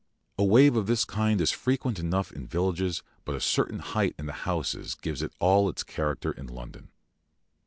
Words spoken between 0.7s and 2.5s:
of this kind is frequent enough in